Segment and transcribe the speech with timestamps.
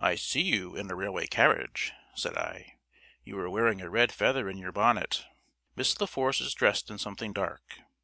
[0.00, 2.78] "I see you in a railway carriage," said I.
[3.22, 5.24] "You are wearing a red feather in your bonnet.
[5.76, 7.62] Miss La Force is dressed in something dark.